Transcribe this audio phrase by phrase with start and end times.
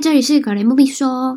[0.00, 1.36] 这里是格雷木比说，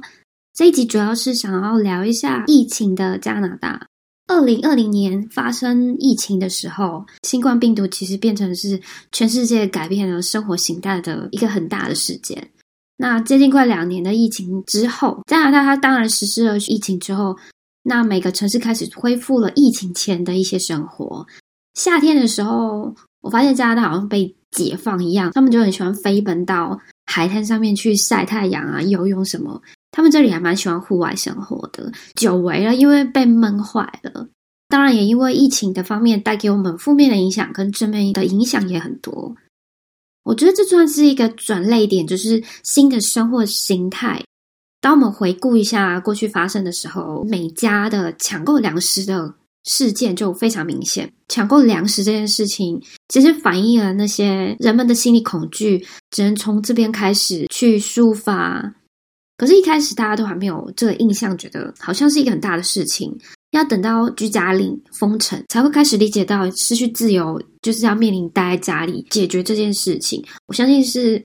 [0.53, 3.87] 这一集主要是想要聊一下疫情的加拿大。
[4.25, 8.79] 二零二零年发生疫情的时候，新冠病毒其实变成是
[9.11, 12.51] 全世界改变了生活形态的一个很大的事件。
[12.95, 17.35] 那接近快两年的疫情之后，加拿大它当然实施了疫情之后，
[17.83, 21.27] 那每个城市开始恢复了疫情前的一些生活。
[21.73, 29.61] 夏天的时候，我发现加拿大好像被解放一样，他们就很喜欢飞奔到海滩上面去晒太阳啊、游泳什么。
[29.91, 34.27] 他们这里还蛮喜欢户外生活的，久违了，因为被闷坏了。
[34.67, 39.35] 当然，也因为疫情的方面带给我们负面的影响，跟正面的影响也很多。
[40.23, 44.23] 我觉得这算是一个转类点，就是新的生活形态。
[44.81, 51.11] 当我们回顾一下过去发生的时候，每家的抢购粮食的事件就非常明显。
[51.27, 58.75] 抢购粮食这件事情，其实反映了那些人们的心理恐惧，只能从这边开始去抒发。
[59.35, 63.11] 可是，一开始大家都还没有这个印象，觉得好像是一个很大的事情。
[63.51, 70.23] 要等到居家令封城，才会开始理解到失去自由就是要面临待在家里解决这件事情。
[70.47, 71.23] 我相信是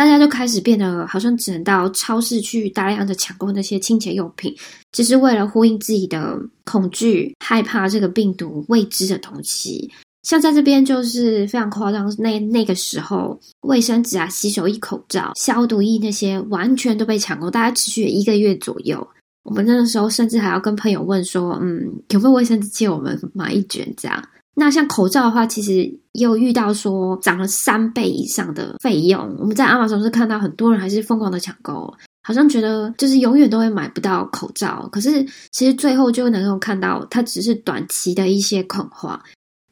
[0.00, 4.50] 大家就开始变得好像只能到超市去大量的抢购那些清洁用品，
[4.92, 9.90] 只是为了呼应自己的恐惧、害怕这个病毒未知的东西。
[10.22, 19.06] 像在这边就是非常夸张，那那个时候卫生纸啊、洗手液、口罩、消毒液那些完全都被抢购，大概持续了一个月左右。
[19.42, 24.28] 我们那个时候甚至还要跟朋友问说：“嗯，有没有卫生纸借我们买一卷？”这样。
[24.54, 29.34] 那像口罩的话，其实又遇到说涨了三倍以上的费用。
[29.38, 31.92] 我们在阿玛总是看到很多人还是疯狂的抢购，
[32.22, 34.88] 好像觉得就是永远都会买不到口罩。
[34.92, 39.18] 可是其实最后就能够看到，它只是短期的一些恐慌。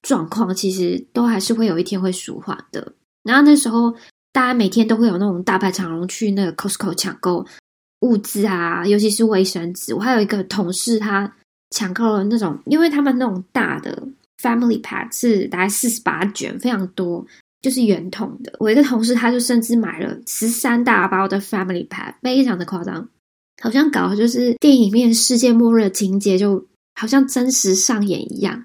[0.00, 2.92] 状况其实都还是会有一天会舒缓的。
[3.24, 3.92] 然后那时候
[4.32, 7.44] 大家每天都会有那种大排长龙去那个 Costco 抢购
[8.00, 9.92] 物资啊，尤其是卫生纸。
[9.92, 11.30] 我还有一个同事，他
[11.70, 14.03] 抢购了那种，因为他们那种大的
[14.43, 17.26] Family Pack 是大概四十八卷，非常多，
[17.60, 18.53] 就是圆筒的。
[18.60, 23.09] 我一个同事他就甚至买了十三大包的 Family Pack，非常的夸张，
[23.60, 28.65] 好像搞的就是电影里面世界末日的情节，就好像真实上演一样。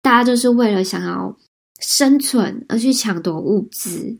[0.00, 1.36] 大家就是为了想要
[1.80, 4.16] 生存而去抢夺物资。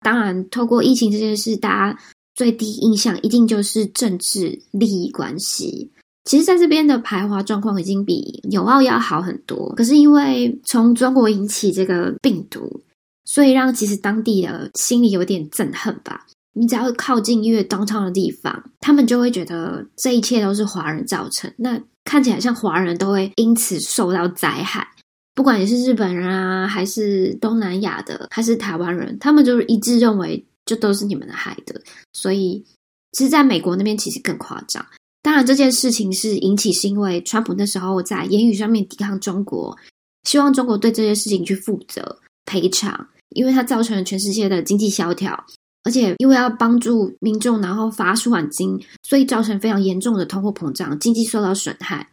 [0.00, 1.98] 当然，透过疫情这件事，大家
[2.34, 5.90] 最低印象一定就是政治利益关系。
[6.26, 9.72] 其实，在这边的排华状况已经比纽澳要好很多。
[9.76, 12.82] 可是，因为从中国引起这个病毒，
[13.24, 16.26] 所以让其实当地的心里有点憎恨吧。
[16.52, 21.52] 你只要靠近越东昌的地方，他们就会觉得这一切都是华人造成。
[21.58, 24.88] 那看起来像华人都会因此受到灾害。
[25.34, 31.80] 不管你是日本人啊，还是东南亚的，还是台湾人，他们就是一致认为，就都是你们的害的。
[32.14, 32.64] 所以，
[33.12, 34.84] 其实在美国那边其实更夸张。
[35.26, 39.76] 当然，这件事情是引起是因为川普那时候在言语上面抵抗中国，
[40.22, 45.36] 希望中国对这件事情去负责赔偿，因为它造成了全世界的经济萧条，
[45.82, 52.08] 而且因为要帮助民众，然后发舒缓金，所以造成非常严重的通货膨胀，经济受到损害。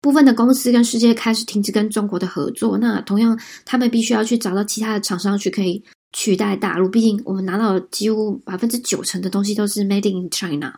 [0.00, 6.88] 部分的公司跟世界开始停止跟中国的合作，那同样他们必须要去找到其他的厂商去可以取代大陆。
[6.88, 10.72] 毕竟我们拿到几乎百分之九成的东西都是 Made in China。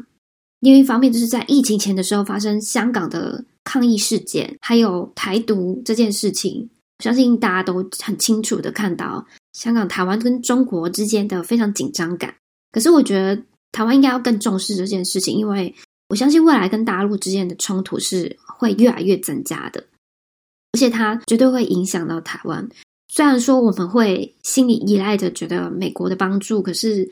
[0.62, 12.34] 另一方面，就是在疫情前的时候发生香港的抗议事件，还有台独这件事情，相信大家都很清楚的看到香港、台湾跟中国之间的非常紧张感。
[12.70, 15.74] 可是我觉得台湾应该要更重视这件事情，因为
[16.08, 18.38] 我相信未来跟大陆之间的冲突是。
[18.62, 19.84] 会越来越增加的，
[20.72, 22.68] 而且它绝对会影响到台湾。
[23.08, 27.10] 虽然说我们会心里依赖着觉得美国的帮助，可是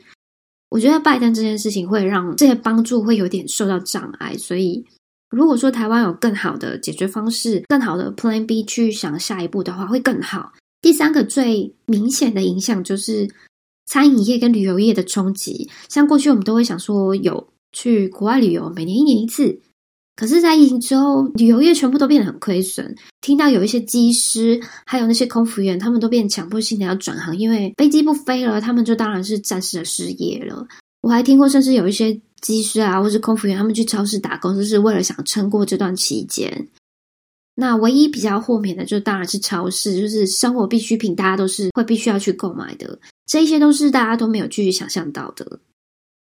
[0.71, 4.35] 我觉得拜登这件事情会让这些帮助会有点受到障碍。
[4.37, 4.85] 所以，
[5.29, 10.53] 如果说台湾有更好的解决方式、更好的 Plan B 去想下一步的话，会更好。
[10.81, 13.29] 第三个最明显的影响就是
[13.85, 15.69] 餐饮业跟旅游业的冲击。
[15.89, 19.59] 像过去我们都会想说有去国外旅游，每年一年一次。
[20.15, 22.95] 可是，在疫情之后，旅游业全部都变得很亏损。
[23.21, 30.67] 听到有一些机师，还有那些空服员，他们都变强迫性的要转行，因为飞机不飞了，他们就当然是暂时的失业了。
[31.01, 36.67] 我还听过，甚至有一些机师啊，或是空服员，他们去超市打工，就是为了想撑过这段期间。
[37.55, 42.99] 那唯一比较豁免的，就当然是超市，就是生活必需品，大家都是会必须要去购买的。
[43.25, 45.59] 这些都是大家都没有去想象到的。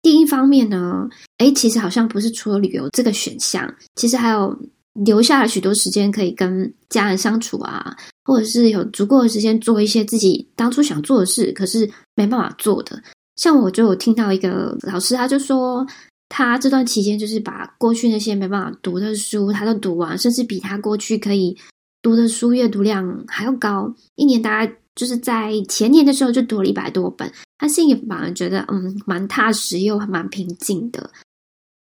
[0.02, 1.08] 第一方面呢，
[1.38, 4.54] 哎，其实好像不是除了旅游这个选项，其实还有
[4.94, 13.00] 留下了许多时间可以跟家人相处啊，或者是有足够的时间做一些自己当初想做的事，可是没办法做的，
[13.37, 15.87] 像我就有听到一个老师，他就说
[16.28, 21.56] 他这段期间就是把过去那些没办法读的书，他都读完，甚至比他过去可以
[22.02, 23.94] 读的书阅读量还要高。
[24.16, 27.32] 一年大概就是在前年的时候就读了一百多本，
[27.62, 31.09] 他心里反而觉得嗯蛮踏实又蛮平静的，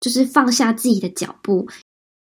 [0.01, 1.69] 就是放下自己的脚步。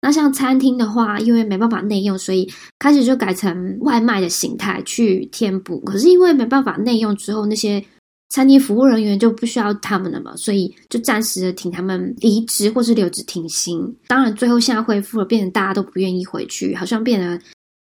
[0.01, 2.47] 那像餐厅的话，因为没办法内用，所以
[2.77, 5.79] 开始就改成外卖的形态去填补。
[5.79, 7.83] 可是因为没办法内用之后，那些
[8.29, 13.79] 餐厅服务人员就不需要他们了嘛，所以就暂时的请他们离职或是留职停薪。
[14.07, 17.41] 当然，最后现在恢复了，变成大家都不愿意回去，好像变得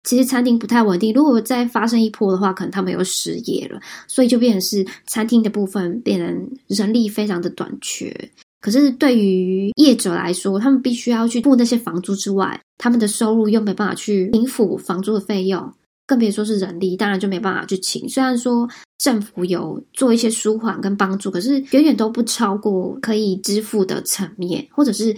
[0.04, 1.12] 其实餐厅不太稳定。
[1.14, 8.14] 如果再发生一波的话，可能他们又失业了，所以就变成是餐厅的部分变成人力非常的短缺。
[8.60, 15.72] 可是对于业者来说，他们必须要去付那些房租之外，他们的收入又没办法去应付房租的费用，
[16.06, 18.08] 更别说是人力，当然就没办法去请。
[18.08, 18.68] 虽然说
[18.98, 25.14] 政府有做一些舒缓跟帮助，可是远远都不超过可以支付的层面，或者是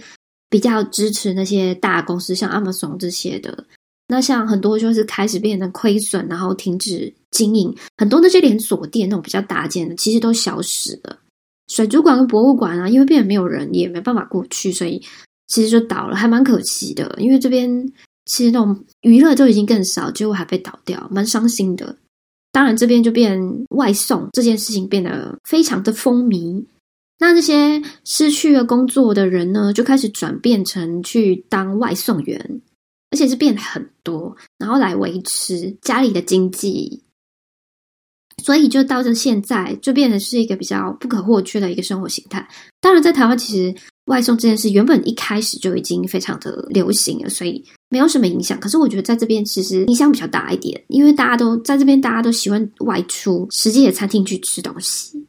[0.49, 3.65] 比较支持那些大公司，像 Amazon 这些的。
[4.07, 11.19] 那像很多就是开始变成亏损，然后停止经营，很多那些连锁店那种比较大件的，其实都消失了。
[11.67, 15.01] 水族馆跟博物馆啊，因为变得没有人，也没办法过去，所以
[15.47, 17.13] 其实就倒了，还蛮可惜的。
[17.19, 17.69] 因为这边
[18.25, 21.97] 其实那种娱乐就已经更少，结果还被倒掉，蛮伤心的。
[22.53, 23.37] 当然，这边就变
[23.71, 26.65] 外送这件事情变得非常的风靡。
[27.19, 32.61] 那那些失去了工作的人呢，就开始转变成去当外送员，
[33.11, 37.03] 而且是变很多，然后来维持家里的经济。
[38.43, 42.47] 所以就到这现在，就变成是一个比较不可或缺的一个生活形态。
[42.79, 43.75] 当然，在台湾其实
[44.05, 48.59] 外送这件事原本一开始就已经非常的流行了，所以没有什么影响。
[48.59, 55.26] 可是我觉得在这边其实影响比较大一点，因为大家都在这边，大家都喜欢外出实际的餐厅去吃东西。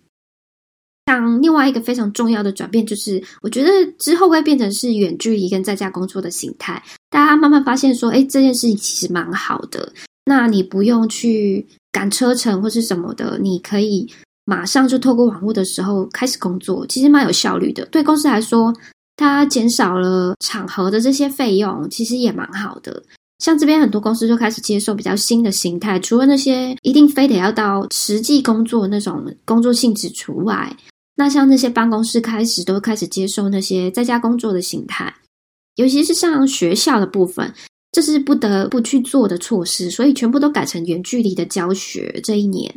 [1.08, 6.82] 像另外一个非常重要的转变，就是我觉得之后会变成是远距离跟在家工作的形态。
[7.08, 9.90] 大家慢慢发现说，哎，这件事情其实蛮好的。
[10.24, 11.66] 那你不用去。
[11.90, 14.06] 赶车程或是什么的，你可以
[14.44, 17.84] 马上就透过网络的时候开始工作，其实蛮有效率的。
[17.86, 18.72] 对公司来说，
[19.16, 23.02] 它减少了场合的这些费用，其实也蛮好的。
[23.38, 30.70] 像这边很多公司就开始接受比较新的形态，除了那些一定非得要到实际工作那种工作性质除外，
[31.18, 35.12] 那像那些办公室开始都开始接受那些在家工作的形态，
[35.74, 37.52] 尤其是像学校的部分。
[37.90, 42.20] 这是不得不去做的措施，所以全部都改成远距离的教学。
[42.22, 42.72] 这一年，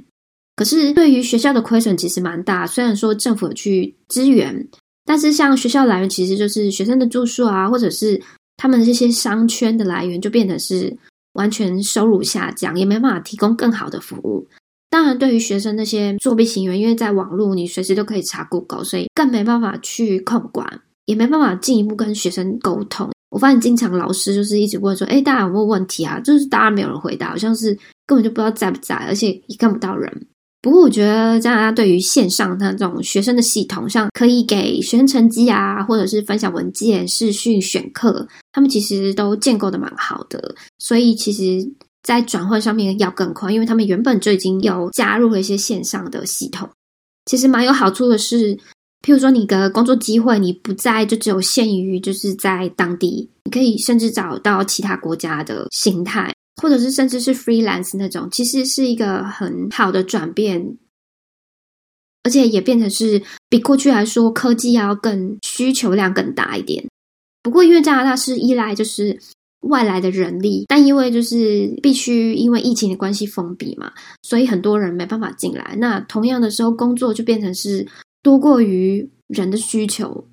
[0.55, 2.65] 可是对于学校的亏损其实蛮大。
[2.65, 4.67] 虽然说政府去支援，
[5.05, 8.19] 但是像学校来源其实就是学生的住宿啊，或者是
[8.55, 10.97] 他们这些商圈的来源，就变得是
[11.33, 14.47] 完全收入下降，也没办法提供更好的服务。
[14.91, 23.09] 当然，对于学生那些作弊行为，因为在网络你随时都可以查 Google，所以更没办法去控管，也没办法进一步跟学生沟通。
[23.29, 27.73] 我发现经常老师就是一直问说：“哎，大家有没有问题啊？”就是大家没有人回答，好像是
[28.05, 30.27] 根本就不知道在不在，而且也看不到人。
[30.61, 40.53] 不过我觉得加拿大对于线上那种学生的系统，像可以给学生成绩啊，或者是分享文件、视讯选课，他们其实都建构的蛮好的。
[40.77, 41.67] 所以其实，
[42.03, 46.69] 在转换上面要更快，因为他们原本就已经有加入了一些线上的系统。
[47.25, 48.57] 其实蛮有好处的是。
[49.03, 56.31] 譬如说，你的工作机会，你不在就只有限于就是在当地，你可以甚至找到其他国家的形态，
[56.61, 60.77] 或者是甚至是 freelance 那种，其实是一个很好的转变，
[62.21, 66.87] 而且也变成是比过去来说科技要更需求量更大一点。
[67.41, 69.19] 不过，因为加拿大是依赖就是
[69.61, 73.91] 外来的人力，但因为就是必须因为疫情的关系封闭嘛，
[74.23, 75.75] 所以很多人没办法进来。
[75.77, 77.87] 那同样的时候，工作就变成是。
[78.23, 80.27] 多过于人的需求，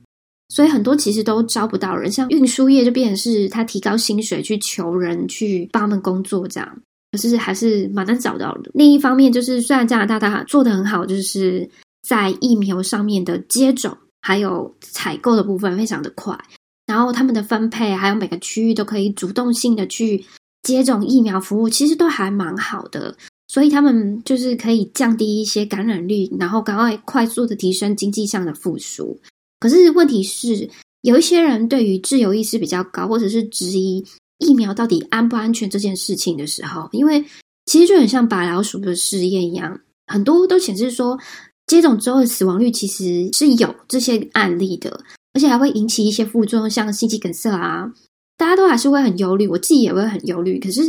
[0.50, 2.12] 所以很多其实都招不到人。
[2.12, 6.82] 像运输业就变成是他提高薪水去求人去帮他们工作这样，
[7.12, 8.70] 可是还是蛮难找到的。
[8.74, 11.66] 另一方面，就是虽然加拿大它做的很好，就是
[12.06, 16.38] 在疫苗上面的接种还有采购的部分非常的快，
[16.88, 20.24] 然后他们的分配还有每个区域都可以主动性的去
[20.62, 23.14] 接种疫苗服务，其实都还蛮好的。
[23.46, 29.18] 所以他们就是可以降低一些感染率，然后赶快快速的提升经济上的复苏。
[29.60, 30.68] 可是问题是，
[31.02, 34.04] 有一些人对于自由意识比较高，或者是质疑
[34.38, 37.24] 疫苗到底安不安全这件事情的时候，因为
[37.66, 41.18] 其实就很像白老鼠的试验一样，很多都显示说
[41.66, 45.00] 接种之后的死亡率其实是有这些案例的，
[45.38, 47.92] 而且还会引起一些副作用，像心肌梗塞啊，
[48.36, 50.58] 大家都还是会很忧虑，我自己也会很忧虑。
[50.58, 50.82] 可是，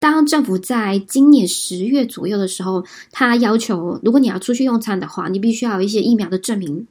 [0.00, 6.84] 当政府在今年十月左右的时候，他要求，如果你要出去用餐的话，你必须要有一些疫苗的证明，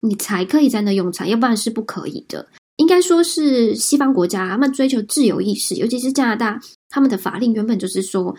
[0.00, 2.48] 你才可以在那用餐，要不然是不可以的。
[2.76, 8.34] 应该说是西方国家，他们追求自由意识，尤其是加拿大，他们的法令原本就是说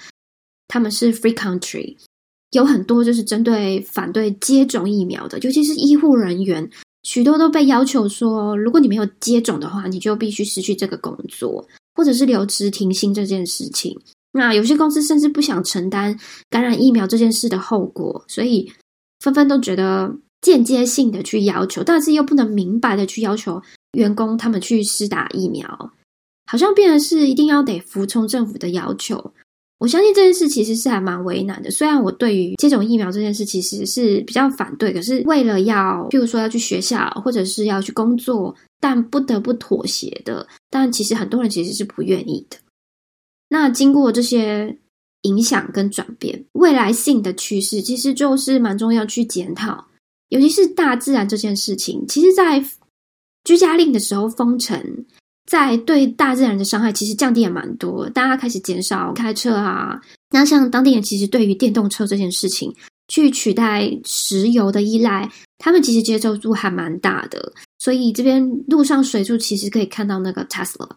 [0.68, 1.96] 他们是 free country，
[2.54, 6.68] 有很多就是针对反对接种疫苗的，尤其是医护人员。
[7.10, 14.00] 许多都被要求说，如果你没有接种的话，你就必须失去这个工作，或者是留职停薪这件事情。
[14.32, 16.16] 那有些公司甚至不想承担
[16.52, 18.72] 感染疫苗这件事的后果，所以
[19.22, 23.60] 纷纷都觉得间接性的去要求，但是又不能明白的去要求
[23.94, 25.68] 员工他们去施打疫苗，
[26.46, 29.34] 好像变得是一定要得服从政府的要求。
[29.80, 31.72] 我相信这件事其实是还蛮为难的。
[31.72, 40.46] 虽然我对于接种疫苗这件事其实是比较反对，可是为了要，譬如说要去学校或者是要去工作，但不得不妥协的。
[40.70, 42.58] 但其实很多人其实是不愿意的。
[43.48, 44.78] 那经过这些
[45.22, 49.88] 影响跟转变，未来性的趋势其实就是蛮重要去检讨，
[50.28, 52.06] 尤其是大自然这件事情。
[52.06, 52.62] 其实，在
[53.46, 55.06] 居家令的时候封城。
[55.50, 60.00] 在对大自然的伤害其实降低也蛮多，大家开始减少开车啊。
[60.30, 62.72] 那像当地人其实对于电动车这件事情，
[63.08, 65.28] 去取代石油的依赖，
[65.58, 67.52] 他们其实接受度还蛮大的。
[67.80, 70.88] 所以这边路上随处其实可以看到那个 Tesla。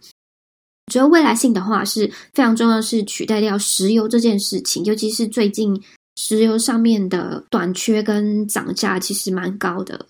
[0.92, 5.82] 觉得未来性的话是非常重要，是取代掉石油这件事情，尤其是最近
[6.16, 10.04] 石油上面的短缺跟涨价其实蛮高的。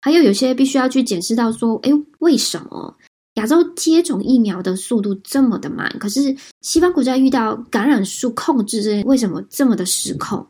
[0.00, 2.96] 还有有些必须要去检视到说，哎，为什么？
[3.40, 10.46] 亚洲接种疫苗的速度这么的慢，可是西方国家遇到感染数控制这，为什么这么的失控？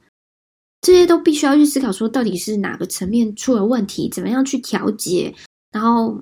[0.80, 5.32] 这些都必须要去思考，说到底是哪个层面出了问题，怎么样去调节，
[5.70, 6.20] 然后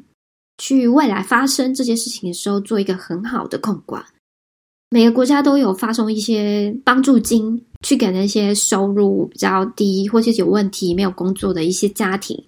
[0.59, 4.05] 去未来发生这些事情的时候做一个很好的控管。
[4.91, 12.45] 每个国家都有发送一些帮助金，去给那些收入比较低或者有问题、没有工作的一些家庭。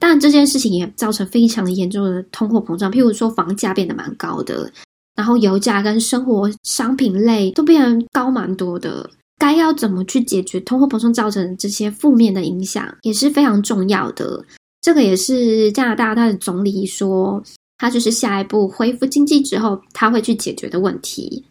[0.00, 4.70] 但这件事情也造成非常严重的通货膨胀，譬如说房价变得蛮高的，
[5.16, 9.10] 然后油价跟生活商品类都变得高蛮多的。
[9.38, 14.44] 该要怎么去解决通货膨胀造成这些负面的影响，也是非常重要的。
[14.80, 17.42] 这个也是加拿大他的总理说，
[17.78, 21.44] 他就是下一步恢复经济之后他会去解决的问题。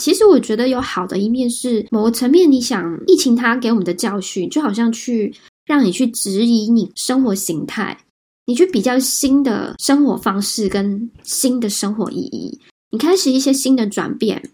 [0.00, 5.34] 其实我觉得有好的一面是，某个层面你想，疫情它给我们的教训，就好像去。
[5.66, 7.98] 让你去质疑你生活形态，
[8.46, 12.58] 你去比较新的生活方式跟新的生活意义，
[12.90, 14.50] 你开始一些新的转变，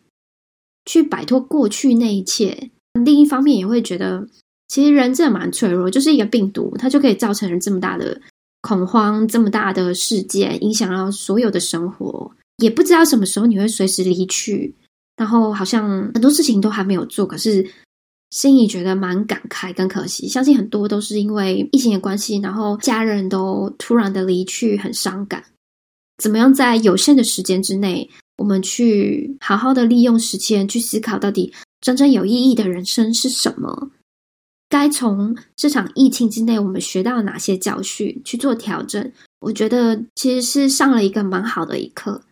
[0.86, 2.70] 去摆脱过去那一切。
[3.04, 4.26] 另一方面也会觉得，
[4.68, 8.18] 其实人真的蛮脆弱，就是一个病毒，它就可以造成人这么大的
[8.62, 12.30] 恐慌，这么大的事件，影响到所有的生活。
[12.56, 14.74] 也不知道什么时候你会随时离去，
[15.16, 17.68] 然后好像很多事情都还没有做，可是。
[18.32, 25.44] 心里觉得蛮感慨跟可惜，相信很多都是因为疫情的关系，然后家人都突然的离去，很伤感。
[26.16, 28.08] 怎么样在有限的时间之内，
[28.38, 33.90] 我们去好好的利用时间去思考，到底真正有意义的人生是什么？
[34.70, 39.12] 该从这场疫情之内，我们学到哪些教训去做调整？
[39.40, 42.22] 我觉得其实是上了一个蛮好的一课。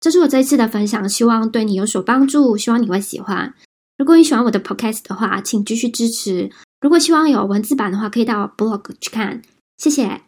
[0.00, 3.54] 这是我这一次的分享，希望对你有所帮助，希望你会喜欢。
[3.98, 6.48] 如果你喜欢我的 podcast 的话，请继续支持。
[6.80, 9.42] 如果希望有文字版的话，可以到 blog 去看。
[9.76, 10.27] 谢谢。